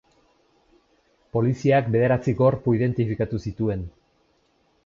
[1.37, 3.89] Poliziak bederatzi gorpu identifikatu zituen.